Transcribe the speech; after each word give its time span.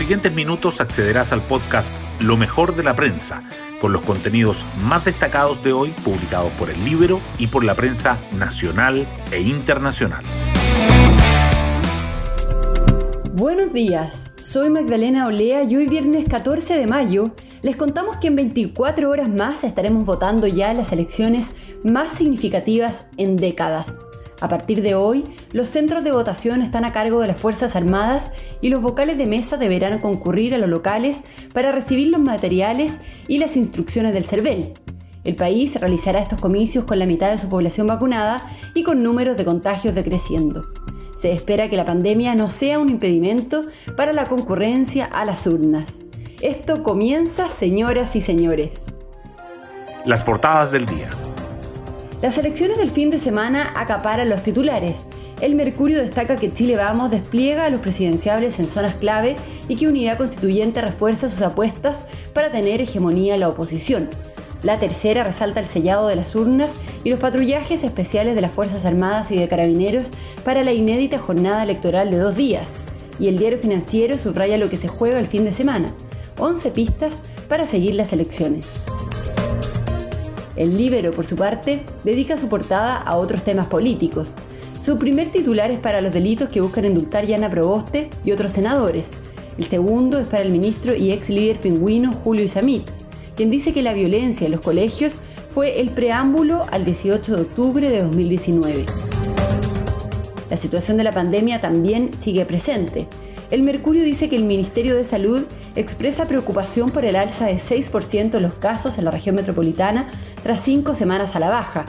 siguientes 0.00 0.32
minutos 0.32 0.80
accederás 0.80 1.30
al 1.30 1.42
podcast 1.42 1.92
Lo 2.20 2.38
mejor 2.38 2.74
de 2.74 2.82
la 2.82 2.96
prensa, 2.96 3.42
con 3.82 3.92
los 3.92 4.00
contenidos 4.00 4.64
más 4.82 5.04
destacados 5.04 5.62
de 5.62 5.74
hoy 5.74 5.90
publicados 6.02 6.50
por 6.52 6.70
el 6.70 6.82
Libro 6.86 7.20
y 7.38 7.48
por 7.48 7.64
la 7.64 7.74
prensa 7.74 8.16
nacional 8.38 9.06
e 9.30 9.42
internacional. 9.42 10.24
Buenos 13.34 13.74
días, 13.74 14.32
soy 14.40 14.70
Magdalena 14.70 15.26
Olea 15.26 15.64
y 15.64 15.76
hoy 15.76 15.86
viernes 15.86 16.26
14 16.30 16.78
de 16.78 16.86
mayo 16.86 17.34
les 17.60 17.76
contamos 17.76 18.16
que 18.16 18.28
en 18.28 18.36
24 18.36 19.10
horas 19.10 19.28
más 19.28 19.64
estaremos 19.64 20.06
votando 20.06 20.46
ya 20.46 20.72
las 20.72 20.92
elecciones 20.92 21.44
más 21.84 22.12
significativas 22.12 23.04
en 23.18 23.36
décadas. 23.36 23.92
A 24.40 24.48
partir 24.48 24.80
de 24.82 24.94
hoy, 24.94 25.24
los 25.52 25.68
centros 25.68 26.02
de 26.02 26.12
votación 26.12 26.62
están 26.62 26.84
a 26.86 26.92
cargo 26.92 27.20
de 27.20 27.26
las 27.26 27.40
Fuerzas 27.40 27.76
Armadas 27.76 28.30
y 28.62 28.70
los 28.70 28.80
vocales 28.80 29.18
de 29.18 29.26
mesa 29.26 29.58
deberán 29.58 29.98
concurrir 29.98 30.54
a 30.54 30.58
los 30.58 30.68
locales 30.68 31.22
para 31.52 31.72
recibir 31.72 32.08
los 32.08 32.20
materiales 32.20 32.94
y 33.28 33.38
las 33.38 33.56
instrucciones 33.56 34.14
del 34.14 34.24
CERVEL. 34.24 34.72
El 35.24 35.34
país 35.34 35.74
realizará 35.78 36.20
estos 36.20 36.40
comicios 36.40 36.86
con 36.86 36.98
la 36.98 37.04
mitad 37.04 37.30
de 37.30 37.38
su 37.38 37.48
población 37.50 37.86
vacunada 37.86 38.42
y 38.74 38.82
con 38.82 39.02
números 39.02 39.36
de 39.36 39.44
contagios 39.44 39.94
decreciendo. 39.94 40.64
Se 41.20 41.30
espera 41.32 41.68
que 41.68 41.76
la 41.76 41.84
pandemia 41.84 42.34
no 42.34 42.48
sea 42.48 42.78
un 42.78 42.88
impedimento 42.88 43.66
para 43.94 44.14
la 44.14 44.24
concurrencia 44.24 45.04
a 45.04 45.26
las 45.26 45.46
urnas. 45.46 45.98
Esto 46.40 46.82
comienza, 46.82 47.50
señoras 47.50 48.16
y 48.16 48.22
señores. 48.22 48.70
Las 50.06 50.22
portadas 50.22 50.72
del 50.72 50.86
día. 50.86 51.10
Las 52.22 52.36
elecciones 52.36 52.76
del 52.76 52.90
fin 52.90 53.08
de 53.08 53.18
semana 53.18 53.72
acaparan 53.74 54.28
los 54.28 54.42
titulares. 54.42 55.06
El 55.40 55.54
Mercurio 55.54 56.02
destaca 56.02 56.36
que 56.36 56.52
Chile 56.52 56.76
Vamos 56.76 57.10
despliega 57.10 57.64
a 57.64 57.70
los 57.70 57.80
presidenciables 57.80 58.58
en 58.58 58.68
zonas 58.68 58.94
clave 58.96 59.36
y 59.68 59.76
que 59.76 59.88
Unidad 59.88 60.18
Constituyente 60.18 60.82
refuerza 60.82 61.30
sus 61.30 61.40
apuestas 61.40 62.04
para 62.34 62.52
tener 62.52 62.82
hegemonía 62.82 63.34
en 63.34 63.40
la 63.40 63.48
oposición. 63.48 64.10
La 64.62 64.78
tercera 64.78 65.24
resalta 65.24 65.60
el 65.60 65.66
sellado 65.66 66.08
de 66.08 66.16
las 66.16 66.34
urnas 66.34 66.72
y 67.04 67.08
los 67.08 67.18
patrullajes 67.18 67.82
especiales 67.82 68.34
de 68.34 68.42
las 68.42 68.52
Fuerzas 68.52 68.84
Armadas 68.84 69.30
y 69.30 69.36
de 69.36 69.48
Carabineros 69.48 70.10
para 70.44 70.62
la 70.62 70.74
inédita 70.74 71.18
jornada 71.18 71.62
electoral 71.62 72.10
de 72.10 72.18
dos 72.18 72.36
días. 72.36 72.66
Y 73.18 73.28
el 73.28 73.38
diario 73.38 73.58
financiero 73.60 74.18
subraya 74.18 74.58
lo 74.58 74.68
que 74.68 74.76
se 74.76 74.88
juega 74.88 75.18
el 75.18 75.26
fin 75.26 75.46
de 75.46 75.54
semana. 75.54 75.94
11 76.38 76.70
pistas 76.72 77.14
para 77.48 77.66
seguir 77.66 77.94
las 77.94 78.12
elecciones. 78.12 78.66
El 80.60 80.76
Libero, 80.76 81.10
por 81.12 81.24
su 81.24 81.36
parte, 81.36 81.84
dedica 82.04 82.36
su 82.36 82.46
portada 82.46 82.96
a 82.96 83.16
otros 83.16 83.44
temas 83.44 83.66
políticos. 83.68 84.34
Su 84.84 84.98
primer 84.98 85.32
titular 85.32 85.70
es 85.70 85.78
para 85.78 86.02
los 86.02 86.12
delitos 86.12 86.50
que 86.50 86.60
buscan 86.60 86.84
indultar 86.84 87.24
Yana 87.24 87.48
Proboste 87.48 88.10
y 88.26 88.32
otros 88.32 88.52
senadores. 88.52 89.06
El 89.56 89.70
segundo 89.70 90.18
es 90.18 90.28
para 90.28 90.42
el 90.42 90.52
ministro 90.52 90.94
y 90.94 91.12
ex 91.12 91.30
líder 91.30 91.60
pingüino 91.60 92.12
Julio 92.12 92.44
Isamit, 92.44 92.82
quien 93.38 93.48
dice 93.48 93.72
que 93.72 93.80
la 93.80 93.94
violencia 93.94 94.44
en 94.44 94.52
los 94.52 94.60
colegios 94.60 95.16
fue 95.54 95.80
el 95.80 95.92
preámbulo 95.92 96.66
al 96.70 96.84
18 96.84 97.36
de 97.36 97.40
octubre 97.40 97.88
de 97.88 98.02
2019. 98.02 98.84
La 100.50 100.58
situación 100.58 100.98
de 100.98 101.04
la 101.04 101.12
pandemia 101.12 101.62
también 101.62 102.10
sigue 102.20 102.44
presente. 102.44 103.06
El 103.50 103.64
Mercurio 103.64 104.04
dice 104.04 104.28
que 104.28 104.36
el 104.36 104.44
Ministerio 104.44 104.94
de 104.94 105.04
Salud 105.04 105.42
expresa 105.74 106.24
preocupación 106.24 106.90
por 106.90 107.04
el 107.04 107.16
alza 107.16 107.46
de 107.46 107.58
6% 107.58 108.30
de 108.30 108.40
los 108.40 108.54
casos 108.54 108.96
en 108.96 109.04
la 109.04 109.10
región 109.10 109.34
metropolitana 109.34 110.08
tras 110.44 110.60
cinco 110.60 110.94
semanas 110.94 111.34
a 111.34 111.40
la 111.40 111.48
baja. 111.48 111.84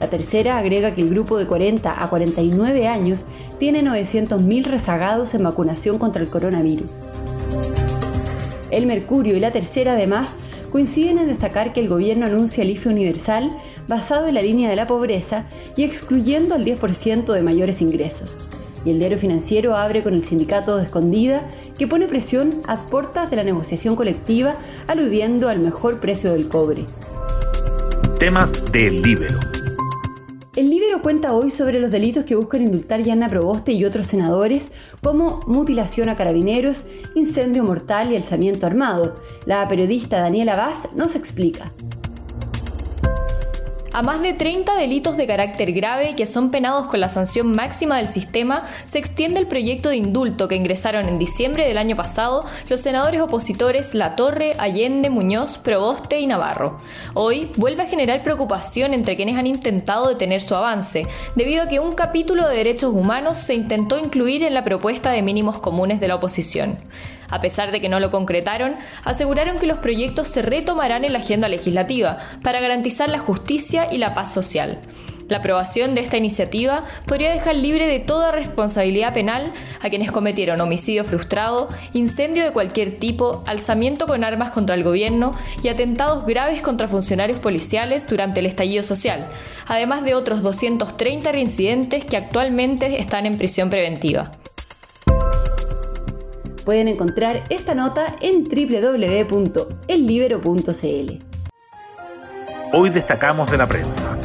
La 0.00 0.10
tercera 0.10 0.58
agrega 0.58 0.92
que 0.92 1.02
el 1.02 1.10
grupo 1.10 1.38
de 1.38 1.46
40 1.46 2.02
a 2.02 2.08
49 2.08 2.88
años 2.88 3.24
tiene 3.60 3.84
900.000 3.84 4.64
rezagados 4.64 5.34
en 5.34 5.44
vacunación 5.44 5.98
contra 5.98 6.20
el 6.20 6.28
coronavirus. 6.28 6.90
El 8.72 8.86
Mercurio 8.86 9.36
y 9.36 9.40
la 9.40 9.52
tercera 9.52 9.92
además 9.92 10.32
coinciden 10.72 11.20
en 11.20 11.28
destacar 11.28 11.72
que 11.72 11.78
el 11.78 11.88
gobierno 11.88 12.26
anuncia 12.26 12.64
el 12.64 12.70
IFE 12.70 12.88
universal 12.88 13.50
basado 13.86 14.26
en 14.26 14.34
la 14.34 14.42
línea 14.42 14.68
de 14.68 14.74
la 14.74 14.88
pobreza 14.88 15.44
y 15.76 15.84
excluyendo 15.84 16.56
al 16.56 16.64
10% 16.64 17.32
de 17.32 17.42
mayores 17.44 17.80
ingresos 17.80 18.36
y 18.84 18.90
el 18.90 18.98
diario 18.98 19.18
financiero 19.18 19.74
abre 19.74 20.02
con 20.02 20.14
el 20.14 20.24
sindicato 20.24 20.76
de 20.76 20.84
Escondida 20.84 21.48
que 21.78 21.86
pone 21.86 22.06
presión 22.06 22.60
a 22.66 22.86
puertas 22.86 23.30
de 23.30 23.36
la 23.36 23.44
negociación 23.44 23.96
colectiva 23.96 24.56
aludiendo 24.86 25.48
al 25.48 25.60
mejor 25.60 26.00
precio 26.00 26.32
del 26.32 26.48
cobre. 26.48 26.84
Temas 28.18 28.72
del 28.72 29.02
Libero. 29.02 29.38
El 30.56 30.70
Libero 30.70 31.02
cuenta 31.02 31.32
hoy 31.32 31.50
sobre 31.50 31.80
los 31.80 31.90
delitos 31.90 32.24
que 32.24 32.36
buscan 32.36 32.62
indultar 32.62 33.02
Yana 33.02 33.28
Proboste 33.28 33.72
y 33.72 33.84
otros 33.84 34.06
senadores, 34.06 34.70
como 35.02 35.40
mutilación 35.48 36.08
a 36.08 36.14
carabineros, 36.14 36.86
incendio 37.16 37.64
mortal 37.64 38.12
y 38.12 38.16
alzamiento 38.16 38.64
armado. 38.64 39.16
La 39.46 39.66
periodista 39.68 40.20
Daniela 40.20 40.54
Vaz 40.54 40.88
nos 40.94 41.16
explica 41.16 41.72
a 43.94 44.02
más 44.02 44.20
de 44.20 44.32
30 44.32 44.74
delitos 44.74 45.16
de 45.16 45.28
carácter 45.28 45.72
grave 45.72 46.16
que 46.16 46.26
son 46.26 46.50
penados 46.50 46.88
con 46.88 46.98
la 46.98 47.08
sanción 47.08 47.52
máxima 47.52 47.98
del 47.98 48.08
sistema, 48.08 48.64
se 48.86 48.98
extiende 48.98 49.38
el 49.38 49.46
proyecto 49.46 49.88
de 49.88 49.96
indulto 49.96 50.48
que 50.48 50.56
ingresaron 50.56 51.08
en 51.08 51.20
diciembre 51.20 51.64
del 51.64 51.78
año 51.78 51.94
pasado 51.94 52.44
los 52.68 52.80
senadores 52.80 53.20
opositores 53.20 53.94
La 53.94 54.16
Torre, 54.16 54.56
Allende, 54.58 55.10
Muñoz, 55.10 55.58
Proboste 55.58 56.18
y 56.18 56.26
Navarro. 56.26 56.80
Hoy 57.14 57.52
vuelve 57.56 57.84
a 57.84 57.86
generar 57.86 58.24
preocupación 58.24 58.94
entre 58.94 59.14
quienes 59.14 59.38
han 59.38 59.46
intentado 59.46 60.08
detener 60.08 60.40
su 60.40 60.56
avance, 60.56 61.06
debido 61.36 61.62
a 61.62 61.68
que 61.68 61.78
un 61.78 61.92
capítulo 61.92 62.48
de 62.48 62.56
derechos 62.56 62.92
humanos 62.92 63.38
se 63.38 63.54
intentó 63.54 63.96
incluir 63.96 64.42
en 64.42 64.54
la 64.54 64.64
propuesta 64.64 65.12
de 65.12 65.22
mínimos 65.22 65.60
comunes 65.60 66.00
de 66.00 66.08
la 66.08 66.16
oposición. 66.16 66.78
A 67.30 67.40
pesar 67.40 67.72
de 67.72 67.80
que 67.80 67.88
no 67.88 68.00
lo 68.00 68.10
concretaron, 68.10 68.76
aseguraron 69.04 69.58
que 69.58 69.66
los 69.66 69.78
proyectos 69.78 70.28
se 70.28 70.42
retomarán 70.42 71.04
en 71.04 71.12
la 71.12 71.20
agenda 71.20 71.48
legislativa 71.48 72.18
para 72.42 72.60
garantizar 72.60 73.08
la 73.08 73.18
justicia 73.18 73.88
y 73.92 73.98
la 73.98 74.14
paz 74.14 74.32
social. 74.32 74.78
La 75.28 75.38
aprobación 75.38 75.94
de 75.94 76.02
esta 76.02 76.18
iniciativa 76.18 76.84
podría 77.06 77.30
dejar 77.30 77.54
libre 77.54 77.86
de 77.86 77.98
toda 77.98 78.30
responsabilidad 78.30 79.14
penal 79.14 79.52
a 79.80 79.88
quienes 79.88 80.12
cometieron 80.12 80.60
homicidio 80.60 81.04
frustrado, 81.04 81.70
incendio 81.94 82.44
de 82.44 82.52
cualquier 82.52 82.98
tipo, 82.98 83.42
alzamiento 83.46 84.06
con 84.06 84.22
armas 84.22 84.50
contra 84.50 84.74
el 84.74 84.84
gobierno 84.84 85.30
y 85.62 85.68
atentados 85.68 86.26
graves 86.26 86.60
contra 86.60 86.88
funcionarios 86.88 87.38
policiales 87.38 88.06
durante 88.06 88.40
el 88.40 88.46
estallido 88.46 88.82
social, 88.82 89.28
además 89.66 90.04
de 90.04 90.14
otros 90.14 90.42
230 90.42 91.32
reincidentes 91.32 92.04
que 92.04 92.18
actualmente 92.18 93.00
están 93.00 93.24
en 93.24 93.38
prisión 93.38 93.70
preventiva. 93.70 94.30
Pueden 96.64 96.88
encontrar 96.88 97.44
esta 97.50 97.74
nota 97.74 98.16
en 98.20 98.44
www.ellibero.cl. 98.44 101.24
Hoy 102.72 102.90
destacamos 102.90 103.50
de 103.50 103.58
la 103.58 103.68
prensa. 103.68 104.16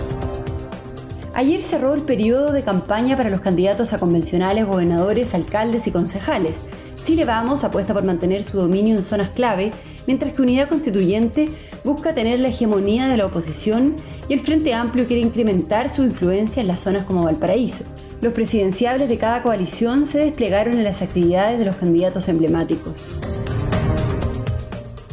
Ayer 1.35 1.61
cerró 1.61 1.93
el 1.93 2.03
periodo 2.03 2.51
de 2.51 2.63
campaña 2.63 3.17
para 3.17 3.29
los 3.29 3.41
candidatos 3.41 3.93
a 3.93 3.99
convencionales, 3.99 4.65
gobernadores, 4.65 5.33
alcaldes 5.33 5.87
y 5.87 5.91
concejales. 5.91 6.55
Chile 7.03 7.25
Vamos 7.25 7.63
apuesta 7.63 7.93
por 7.93 8.03
mantener 8.03 8.43
su 8.43 8.57
dominio 8.57 8.95
en 8.95 9.03
zonas 9.03 9.29
clave, 9.29 9.71
mientras 10.07 10.33
que 10.33 10.41
Unidad 10.41 10.69
Constituyente 10.69 11.49
busca 11.83 12.13
tener 12.13 12.39
la 12.39 12.49
hegemonía 12.49 13.07
de 13.07 13.17
la 13.17 13.25
oposición 13.25 13.95
y 14.27 14.33
el 14.33 14.41
Frente 14.41 14.73
Amplio 14.73 15.05
quiere 15.05 15.21
incrementar 15.21 15.93
su 15.93 16.03
influencia 16.03 16.61
en 16.61 16.67
las 16.67 16.81
zonas 16.81 17.05
como 17.05 17.23
Valparaíso. 17.23 17.83
Los 18.21 18.33
presidenciables 18.33 19.07
de 19.07 19.17
cada 19.17 19.41
coalición 19.43 20.05
se 20.05 20.17
desplegaron 20.17 20.73
en 20.73 20.83
las 20.83 21.01
actividades 21.01 21.57
de 21.57 21.65
los 21.65 21.77
candidatos 21.77 22.27
emblemáticos. 22.27 23.05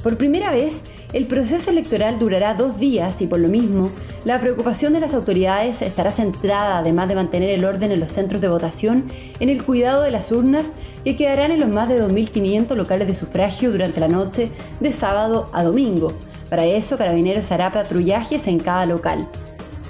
Por 0.02 0.16
primera 0.16 0.50
vez, 0.50 0.82
el 1.12 1.26
proceso 1.26 1.70
electoral 1.70 2.18
durará 2.18 2.54
dos 2.54 2.78
días 2.78 3.20
y 3.20 3.26
por 3.26 3.40
lo 3.40 3.48
mismo, 3.48 3.90
la 4.24 4.40
preocupación 4.40 4.92
de 4.92 5.00
las 5.00 5.14
autoridades 5.14 5.82
estará 5.82 6.10
centrada, 6.10 6.78
además 6.78 7.08
de 7.08 7.14
mantener 7.14 7.50
el 7.50 7.64
orden 7.64 7.92
en 7.92 8.00
los 8.00 8.12
centros 8.12 8.40
de 8.40 8.48
votación, 8.48 9.04
en 9.40 9.48
el 9.48 9.64
cuidado 9.64 10.02
de 10.02 10.10
las 10.10 10.32
urnas 10.32 10.68
que 11.04 11.16
quedarán 11.16 11.52
en 11.52 11.60
los 11.60 11.68
más 11.68 11.88
de 11.88 12.02
2.500 12.02 12.74
locales 12.74 13.08
de 13.08 13.14
sufragio 13.14 13.70
durante 13.70 14.00
la 14.00 14.08
noche 14.08 14.50
de 14.80 14.92
sábado 14.92 15.46
a 15.52 15.62
domingo. 15.62 16.12
Para 16.50 16.64
eso, 16.64 16.96
Carabineros 16.96 17.50
hará 17.50 17.72
patrullajes 17.72 18.46
en 18.46 18.58
cada 18.58 18.86
local 18.86 19.28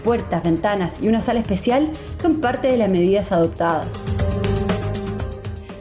puertas, 0.07 0.41
ventanas 0.45 0.99
y 1.03 1.09
una 1.09 1.21
sala 1.21 1.41
especial 1.41 1.91
son 2.23 2.41
parte 2.41 2.69
de 2.69 2.77
las 2.77 2.89
medidas 2.89 3.33
adoptadas. 3.33 3.89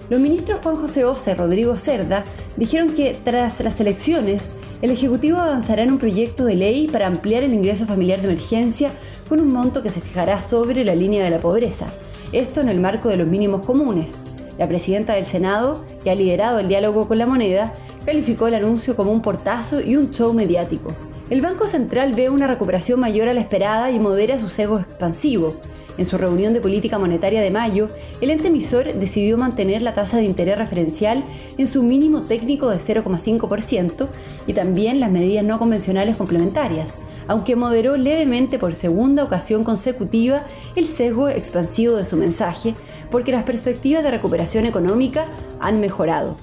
Los 0.09 0.19
ministros 0.19 0.61
Juan 0.63 0.77
José 0.77 1.05
Oce 1.05 1.31
y 1.31 1.33
Rodrigo 1.35 1.75
Cerda 1.75 2.23
dijeron 2.57 2.95
que 2.95 3.15
tras 3.23 3.59
las 3.59 3.79
elecciones, 3.79 4.49
el 4.81 4.91
Ejecutivo 4.91 5.37
avanzará 5.37 5.83
en 5.83 5.91
un 5.91 5.99
proyecto 5.99 6.45
de 6.45 6.55
ley 6.55 6.87
para 6.87 7.07
ampliar 7.07 7.43
el 7.43 7.53
ingreso 7.53 7.85
familiar 7.85 8.19
de 8.19 8.27
emergencia 8.27 8.91
con 9.29 9.39
un 9.39 9.47
monto 9.47 9.81
que 9.81 9.89
se 9.89 10.01
fijará 10.01 10.41
sobre 10.41 10.83
la 10.83 10.95
línea 10.95 11.23
de 11.23 11.29
la 11.29 11.39
pobreza. 11.39 11.87
Esto 12.33 12.61
en 12.61 12.69
el 12.69 12.79
marco 12.79 13.09
de 13.09 13.17
los 13.17 13.27
mínimos 13.27 13.65
comunes. 13.65 14.11
La 14.57 14.67
presidenta 14.67 15.13
del 15.13 15.25
Senado, 15.25 15.83
que 16.03 16.11
ha 16.11 16.15
liderado 16.15 16.59
el 16.59 16.67
diálogo 16.67 17.07
con 17.07 17.17
la 17.17 17.25
moneda, 17.25 17.73
calificó 18.05 18.47
el 18.47 18.55
anuncio 18.55 18.95
como 18.95 19.11
un 19.11 19.21
portazo 19.21 19.81
y 19.81 19.95
un 19.95 20.11
show 20.11 20.33
mediático. 20.33 20.93
El 21.27 21.41
Banco 21.41 21.65
Central 21.65 22.13
ve 22.13 22.29
una 22.29 22.45
recuperación 22.45 22.99
mayor 22.99 23.27
a 23.27 23.33
la 23.33 23.41
esperada 23.41 23.89
y 23.89 23.99
modera 23.99 24.37
su 24.37 24.49
cego 24.49 24.77
expansivo. 24.77 25.55
En 25.97 26.05
su 26.05 26.19
reunión 26.19 26.53
de 26.53 26.61
política 26.61 26.99
monetaria 26.99 27.41
de 27.41 27.49
mayo, 27.49 27.89
el 28.21 28.29
ente 28.29 28.49
emisor 28.49 28.93
decidió 28.93 29.35
mantener 29.35 29.81
la 29.81 29.95
tasa 29.95 30.17
de 30.17 30.25
interés 30.25 30.55
referencial 30.55 31.23
en 31.57 31.67
su 31.67 31.81
mínimo 31.81 32.21
técnico 32.21 32.69
de 32.69 32.77
0,5% 32.77 34.07
y 34.45 34.53
también 34.53 34.99
las 34.99 35.09
medidas 35.09 35.43
no 35.43 35.57
convencionales 35.57 36.15
complementarias, 36.15 36.93
aunque 37.27 37.55
moderó 37.55 37.97
levemente 37.97 38.59
por 38.59 38.75
segunda 38.75 39.23
ocasión 39.23 39.63
consecutiva 39.63 40.43
el 40.75 40.85
sesgo 40.85 41.27
expansivo 41.29 41.95
de 41.95 42.05
su 42.05 42.17
mensaje, 42.17 42.75
porque 43.09 43.31
las 43.31 43.45
perspectivas 43.45 44.03
de 44.03 44.11
recuperación 44.11 44.67
económica 44.67 45.25
han 45.59 45.79
mejorado. 45.79 46.35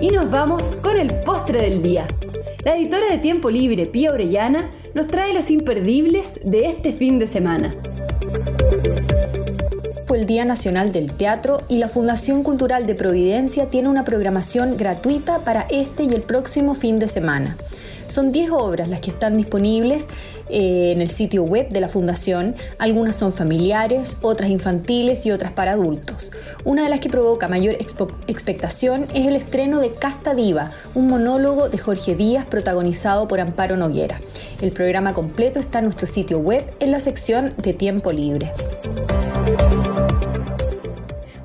Y 0.00 0.08
nos 0.08 0.30
vamos 0.30 0.62
con 0.76 0.96
el 0.96 1.12
postre 1.24 1.60
del 1.60 1.82
día. 1.82 2.06
La 2.68 2.76
editora 2.76 3.06
de 3.10 3.16
Tiempo 3.16 3.48
Libre, 3.48 3.86
Pía 3.86 4.12
Orellana, 4.12 4.70
nos 4.92 5.06
trae 5.06 5.32
los 5.32 5.50
imperdibles 5.50 6.38
de 6.44 6.66
este 6.66 6.92
fin 6.92 7.18
de 7.18 7.26
semana. 7.26 7.74
Fue 10.04 10.18
el 10.18 10.26
Día 10.26 10.44
Nacional 10.44 10.92
del 10.92 11.14
Teatro 11.14 11.62
y 11.70 11.78
la 11.78 11.88
Fundación 11.88 12.42
Cultural 12.42 12.84
de 12.84 12.94
Providencia 12.94 13.70
tiene 13.70 13.88
una 13.88 14.04
programación 14.04 14.76
gratuita 14.76 15.38
para 15.46 15.62
este 15.70 16.02
y 16.02 16.10
el 16.10 16.20
próximo 16.20 16.74
fin 16.74 16.98
de 16.98 17.08
semana. 17.08 17.56
Son 18.08 18.32
10 18.32 18.50
obras 18.52 18.88
las 18.88 19.00
que 19.00 19.10
están 19.10 19.36
disponibles 19.36 20.08
eh, 20.48 20.92
en 20.92 21.02
el 21.02 21.10
sitio 21.10 21.42
web 21.42 21.68
de 21.68 21.80
la 21.80 21.90
Fundación. 21.90 22.56
Algunas 22.78 23.16
son 23.16 23.34
familiares, 23.34 24.16
otras 24.22 24.48
infantiles 24.48 25.26
y 25.26 25.30
otras 25.30 25.52
para 25.52 25.72
adultos. 25.72 26.32
Una 26.64 26.84
de 26.84 26.88
las 26.88 27.00
que 27.00 27.10
provoca 27.10 27.48
mayor 27.48 27.76
expectación 28.26 29.06
es 29.14 29.26
el 29.26 29.36
estreno 29.36 29.80
de 29.80 29.92
Casta 29.92 30.34
Diva, 30.34 30.72
un 30.94 31.08
monólogo 31.08 31.68
de 31.68 31.76
Jorge 31.76 32.14
Díaz 32.14 32.46
protagonizado 32.46 33.28
por 33.28 33.40
Amparo 33.40 33.76
Noguera. 33.76 34.22
El 34.62 34.72
programa 34.72 35.12
completo 35.12 35.60
está 35.60 35.80
en 35.80 35.84
nuestro 35.84 36.06
sitio 36.06 36.38
web 36.38 36.64
en 36.80 36.92
la 36.92 37.00
sección 37.00 37.52
de 37.62 37.74
Tiempo 37.74 38.10
Libre. 38.10 38.52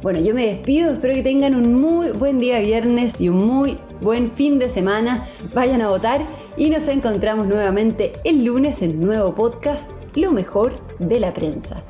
Bueno, 0.02 0.20
yo 0.20 0.34
me 0.34 0.46
despido, 0.46 0.94
espero 0.94 1.14
que 1.14 1.24
tengan 1.24 1.56
un 1.56 1.80
muy 1.80 2.12
buen 2.12 2.40
día 2.40 2.60
viernes 2.60 3.20
y 3.20 3.30
un 3.30 3.46
muy 3.46 3.78
buen 4.04 4.32
fin 4.32 4.60
de 4.60 4.70
semana. 4.70 5.28
Vayan 5.54 5.82
a 5.82 5.90
votar 5.90 6.22
y 6.58 6.70
nos 6.70 6.88
encontramos 6.88 7.48
nuevamente 7.48 8.12
el 8.24 8.46
lunes 8.46 8.82
en 8.82 9.00
un 9.00 9.06
nuevo 9.06 9.34
podcast, 9.34 9.90
Lo 10.16 10.32
mejor 10.32 10.80
de 11.00 11.20
la 11.20 11.34
prensa. 11.34 11.84